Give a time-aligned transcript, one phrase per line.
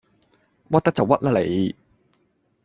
[0.71, 1.75] 屈得就屈啦你